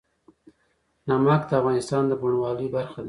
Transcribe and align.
نمک 1.07 1.41
د 1.49 1.51
افغانستان 1.61 2.03
د 2.07 2.11
بڼوالۍ 2.21 2.67
برخه 2.75 2.95
ده. 2.97 2.99